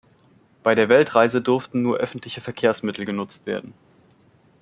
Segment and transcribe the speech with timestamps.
[0.63, 3.75] Bei der Weltreise durften nur öffentliche Verkehrsmittel genutzt werden.